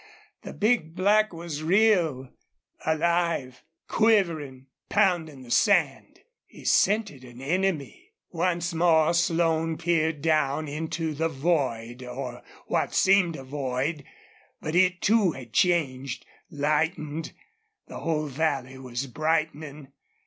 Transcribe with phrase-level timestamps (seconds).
[0.41, 2.29] The big black was real,
[2.83, 6.21] alive, quivering, pounding the sand.
[6.47, 8.13] He scented an enemy.
[8.31, 14.03] Once more Slone peered down into the void or what seemed a void.
[14.59, 17.33] But it, too, had changed, lightened.
[17.85, 19.91] The whole valley was brightening.